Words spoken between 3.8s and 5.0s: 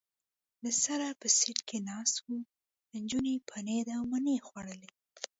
او مڼه خوړل.